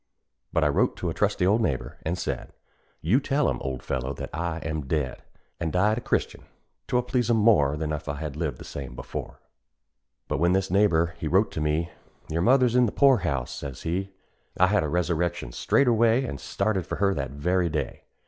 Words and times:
But 0.51 0.63
I 0.63 0.67
wrote 0.67 0.95
to 0.95 1.11
a 1.11 1.13
trusty 1.13 1.45
old 1.45 1.61
neighbor, 1.61 1.99
an' 2.01 2.15
said, 2.15 2.53
"You 3.01 3.19
tell 3.19 3.47
'em, 3.51 3.59
old 3.61 3.83
fellow, 3.83 4.13
that 4.13 4.31
I 4.33 4.57
am 4.63 4.87
dead, 4.87 5.21
An' 5.59 5.69
died 5.69 5.99
a 5.99 6.01
Christian; 6.01 6.45
'twill 6.87 7.03
please 7.03 7.29
'em 7.29 7.37
more, 7.37 7.77
Than 7.77 7.91
if 7.93 8.09
I 8.09 8.15
had 8.15 8.35
lived 8.35 8.57
the 8.57 8.63
same 8.63 8.93
as 8.93 8.95
before." 8.95 9.41
But 10.27 10.39
when 10.39 10.53
this 10.53 10.71
neighbor 10.71 11.13
he 11.19 11.27
wrote 11.27 11.51
to 11.51 11.61
me, 11.61 11.91
"Your 12.31 12.41
mother's 12.41 12.75
in 12.75 12.87
the 12.87 12.91
poor 12.91 13.17
house," 13.17 13.51
says 13.51 13.83
he, 13.83 14.09
I 14.59 14.65
had 14.69 14.81
a 14.81 14.89
resurrection 14.89 15.51
straightway, 15.51 16.25
An' 16.25 16.39
started 16.39 16.87
for 16.87 16.95
her 16.95 17.13
that 17.13 17.29
very 17.29 17.69
day. 17.69 18.05